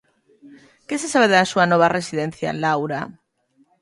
Que 0.87 0.95
se 1.01 1.11
sabe 1.13 1.27
da 1.31 1.49
súa 1.51 1.65
nova 1.71 1.93
residencia, 1.97 2.49
Laura? 2.63 3.01